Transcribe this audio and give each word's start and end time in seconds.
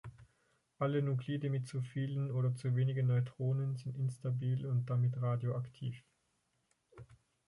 Alle 0.79 1.03
Nuklide 1.03 1.51
mit 1.51 1.67
zu 1.67 1.83
vielen 1.83 2.31
oder 2.31 2.55
zu 2.55 2.75
wenigen 2.75 3.05
Neutronen 3.05 3.77
sind 3.77 3.95
instabil 3.99 4.65
und 4.65 4.89
damit 4.89 5.21
radioaktiv. 5.21 6.03